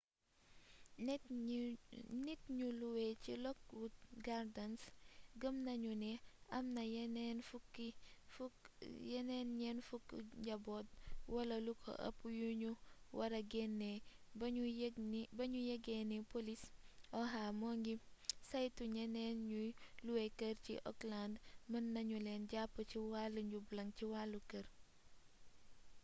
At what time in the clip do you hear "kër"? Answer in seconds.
20.39-20.55, 24.49-24.65